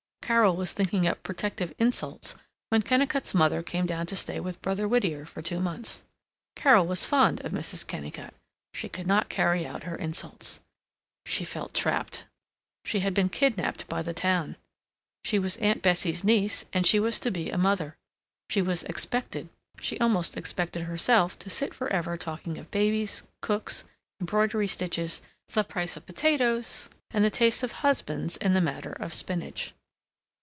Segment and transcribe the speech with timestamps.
[0.23, 2.35] Carol was thinking up protective insults
[2.69, 6.03] when Kennicott's mother came down to stay with Brother Whittier for two months.
[6.55, 7.85] Carol was fond of Mrs.
[7.85, 8.33] Kennicott.
[8.73, 10.61] She could not carry out her insults.
[11.25, 12.23] She felt trapped.
[12.85, 14.55] She had been kidnaped by the town.
[15.25, 17.97] She was Aunt Bessie's niece, and she was to be a mother.
[18.49, 19.49] She was expected,
[19.81, 23.83] she almost expected herself, to sit forever talking of babies, cooks,
[24.21, 29.13] embroidery stitches, the price of potatoes, and the tastes of husbands in the matter of
[29.13, 29.73] spinach.